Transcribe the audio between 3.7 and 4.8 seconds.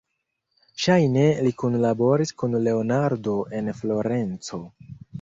Florenco.